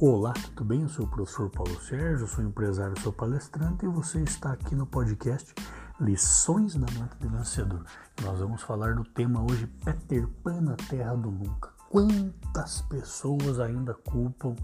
[0.00, 0.82] Olá, tudo bem?
[0.82, 4.86] Eu sou o professor Paulo Sérgio, sou empresário, sou palestrante e você está aqui no
[4.86, 5.52] podcast
[5.98, 7.84] Lições da Mente do Vencedor.
[8.22, 11.70] Nós vamos falar do tema hoje Peter Pan na Terra do Nunca.
[11.90, 14.54] Quantas pessoas ainda culpam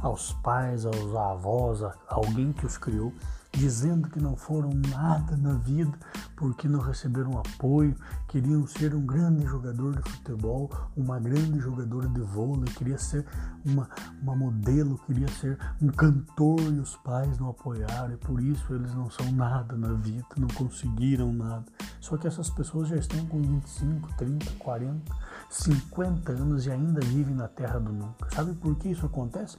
[0.00, 3.14] aos pais, aos avós, a alguém que os criou
[3.52, 5.96] dizendo que não foram nada na vida
[6.40, 7.94] porque não receberam apoio,
[8.26, 13.26] queriam ser um grande jogador de futebol, uma grande jogadora de vôlei, queria ser
[13.62, 13.86] uma,
[14.22, 18.94] uma modelo, queria ser um cantor e os pais não apoiaram e por isso eles
[18.94, 21.66] não são nada na vida, não conseguiram nada.
[22.00, 25.16] Só que essas pessoas já estão com 25, 30, 40,
[25.50, 28.30] 50 anos e ainda vivem na terra do nunca.
[28.34, 29.58] Sabe por que isso acontece?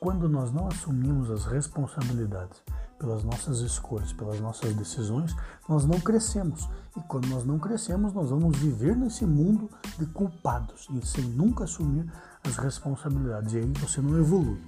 [0.00, 2.60] Quando nós não assumimos as responsabilidades
[2.98, 5.34] pelas nossas escolhas, pelas nossas decisões,
[5.68, 6.68] nós não crescemos.
[6.96, 11.64] E quando nós não crescemos, nós vamos viver nesse mundo de culpados e sem nunca
[11.64, 12.10] assumir
[12.46, 13.54] as responsabilidades.
[13.54, 14.60] E aí você não evolui.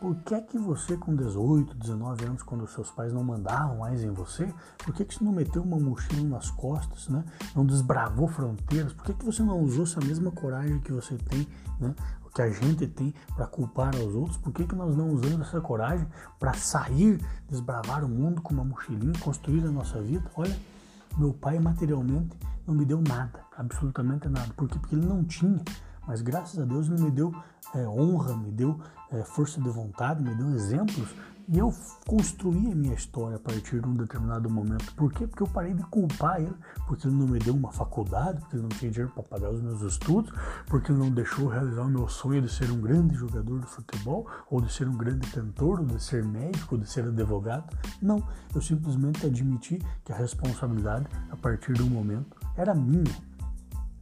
[0.00, 4.02] Por que é que você com 18, 19 anos, quando seus pais não mandavam mais
[4.02, 7.22] em você, por que, que você não meteu uma mochila nas costas, né?
[7.54, 8.94] não desbravou fronteiras?
[8.94, 11.46] Por que, que você não usou essa mesma coragem que você tem,
[11.78, 11.94] né?
[12.34, 14.36] que a gente tem para culpar aos outros?
[14.36, 16.06] Por que, que nós não usamos essa coragem
[16.38, 20.30] para sair, desbravar o mundo com uma mochilinha, construir a nossa vida?
[20.36, 20.56] Olha,
[21.16, 24.52] meu pai materialmente não me deu nada, absolutamente nada.
[24.54, 24.78] Por quê?
[24.78, 25.60] Porque ele não tinha
[26.10, 27.32] mas graças a Deus ele me deu
[27.72, 28.80] é, honra, me deu
[29.12, 31.08] é, força de vontade, me deu exemplos
[31.48, 31.72] e eu
[32.04, 34.92] construí a minha história a partir de um determinado momento.
[34.96, 35.28] Por quê?
[35.28, 36.54] Porque eu parei de culpar ele,
[36.88, 39.60] porque ele não me deu uma faculdade, porque ele não tinha dinheiro para pagar os
[39.60, 40.32] meus estudos,
[40.66, 44.28] porque ele não deixou realizar o meu sonho de ser um grande jogador de futebol,
[44.50, 47.72] ou de ser um grande cantor, ou de ser médico, ou de ser advogado.
[48.02, 48.20] Não,
[48.52, 53.30] eu simplesmente admiti que a responsabilidade, a partir do momento, era minha.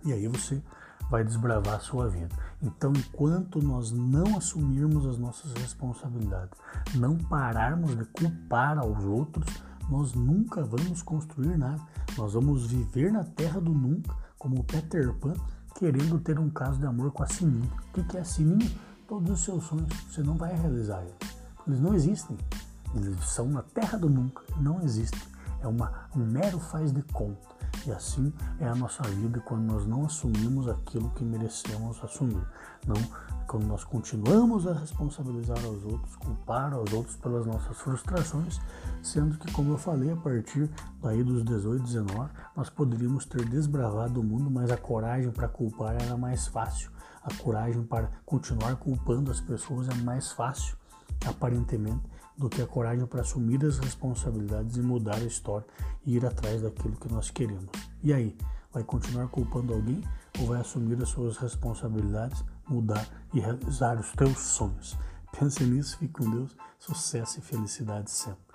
[0.04, 0.62] E aí você
[1.10, 2.34] vai desbravar a sua vida.
[2.62, 6.58] Então, enquanto nós não assumirmos as nossas responsabilidades,
[6.94, 9.46] não pararmos de culpar aos outros,
[9.88, 11.80] nós nunca vamos construir nada.
[12.16, 15.34] Nós vamos viver na terra do nunca, como o Peter Pan,
[15.74, 17.70] querendo ter um caso de amor com a Sininho.
[17.96, 18.70] O que é a Sininho?
[19.06, 21.38] Todos os seus sonhos, você não vai realizar eles.
[21.66, 22.36] Eles não existem.
[22.94, 25.20] Eles são na terra do nunca, não existem.
[25.60, 27.57] É uma, um mero faz de conta.
[27.86, 32.44] E assim é a nossa vida quando nós não assumimos aquilo que merecemos assumir.
[32.86, 32.96] Não
[33.48, 38.60] quando nós continuamos a responsabilizar aos outros, culpar aos outros pelas nossas frustrações,
[39.02, 44.20] sendo que, como eu falei, a partir daí dos 18, 19, nós poderíamos ter desbravado
[44.20, 46.90] o mundo, mas a coragem para culpar era mais fácil.
[47.22, 50.76] A coragem para continuar culpando as pessoas é mais fácil,
[51.26, 52.02] aparentemente,
[52.36, 55.66] do que a coragem para assumir as responsabilidades e mudar a história
[56.06, 57.66] e ir atrás daquilo que nós queremos.
[58.02, 58.36] E aí,
[58.72, 60.02] vai continuar culpando alguém
[60.38, 64.96] ou vai assumir as suas responsabilidades, mudar e realizar os teus sonhos?
[65.36, 68.47] Pense nisso, fique com Deus, sucesso e felicidade sempre.